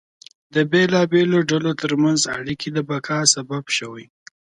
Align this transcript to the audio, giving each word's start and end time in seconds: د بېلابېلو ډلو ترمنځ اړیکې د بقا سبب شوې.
د 0.53 0.55
بېلابېلو 0.71 1.39
ډلو 1.49 1.71
ترمنځ 1.81 2.21
اړیکې 2.37 2.69
د 2.73 2.77
بقا 2.89 3.19
سبب 3.35 3.63
شوې. 3.77 4.05